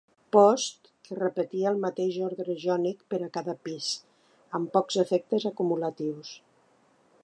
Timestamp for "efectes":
5.07-5.51